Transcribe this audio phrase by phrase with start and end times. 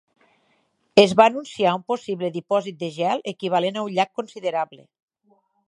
[1.01, 4.83] Es va anunciar un possible dipòsit de gel equivalent a un llac considerable.